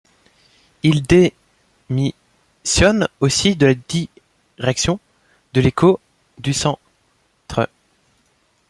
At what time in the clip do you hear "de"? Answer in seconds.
3.55-3.67, 5.53-5.61